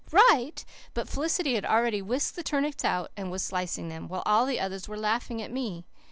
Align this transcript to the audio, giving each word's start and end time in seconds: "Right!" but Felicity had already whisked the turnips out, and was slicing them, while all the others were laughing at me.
"Right!" 0.11 0.65
but 0.95 1.07
Felicity 1.07 1.53
had 1.53 1.63
already 1.63 2.01
whisked 2.01 2.35
the 2.35 2.41
turnips 2.41 2.83
out, 2.83 3.11
and 3.15 3.29
was 3.29 3.43
slicing 3.43 3.89
them, 3.89 4.07
while 4.07 4.23
all 4.25 4.47
the 4.47 4.59
others 4.59 4.87
were 4.87 4.97
laughing 4.97 5.43
at 5.43 5.51
me. 5.51 5.85